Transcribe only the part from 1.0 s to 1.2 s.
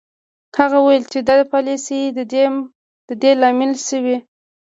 چې